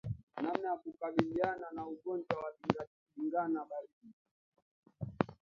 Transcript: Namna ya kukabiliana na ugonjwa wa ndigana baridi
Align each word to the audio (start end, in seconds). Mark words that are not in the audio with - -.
Namna 0.41 0.69
ya 0.69 0.75
kukabiliana 0.77 1.71
na 1.71 1.87
ugonjwa 1.87 2.37
wa 2.41 2.51
ndigana 3.15 3.65
baridi 3.69 4.15